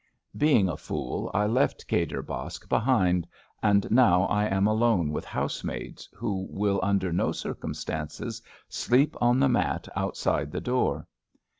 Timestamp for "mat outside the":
9.49-10.59